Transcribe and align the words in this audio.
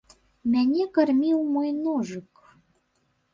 Мяне 0.53 0.87
карміў 0.95 1.43
мой 1.57 1.69
ножык. 1.83 2.43